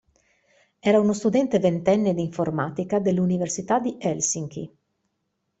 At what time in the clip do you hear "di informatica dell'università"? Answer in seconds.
2.15-3.77